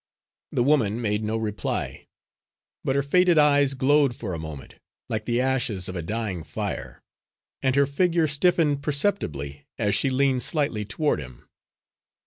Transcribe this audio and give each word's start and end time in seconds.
The 0.51 0.63
woman 0.63 0.99
made 0.99 1.23
no 1.23 1.37
reply, 1.37 2.07
but 2.83 2.95
her 2.95 3.03
faded 3.03 3.37
eyes 3.37 3.75
glowed 3.75 4.15
for 4.15 4.33
a 4.33 4.39
moment, 4.39 4.73
like 5.09 5.25
the 5.25 5.39
ashes 5.39 5.87
of 5.87 5.95
a 5.95 6.01
dying 6.01 6.43
fire, 6.43 7.03
and 7.61 7.75
her 7.75 7.85
figure 7.85 8.27
stiffened 8.27 8.81
perceptibly 8.81 9.67
as 9.77 9.93
she 9.93 10.09
leaned 10.09 10.41
slightly 10.41 10.85
toward 10.85 11.19
him. 11.19 11.47